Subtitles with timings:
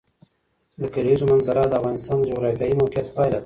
[0.81, 3.39] د کلیزو منظره د افغانستان د جغرافیایي موقیعت پایله ده.